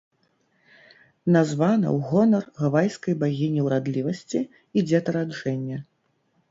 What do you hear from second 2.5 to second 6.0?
гавайскай багіні ўрадлівасці і дзетараджэння.